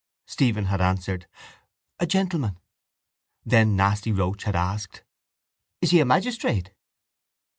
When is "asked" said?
4.55-5.03